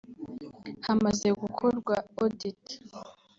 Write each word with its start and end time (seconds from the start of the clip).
Hamaze 0.85 1.27
gukorwa 1.41 1.95
Audit 2.21 2.63